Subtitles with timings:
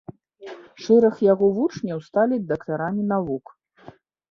[0.85, 3.57] Шэраг яго вучняў сталі дактарамі навук.